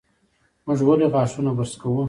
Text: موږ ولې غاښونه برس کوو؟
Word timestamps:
موږ 0.65 0.79
ولې 0.87 1.07
غاښونه 1.13 1.51
برس 1.57 1.73
کوو؟ 1.81 1.99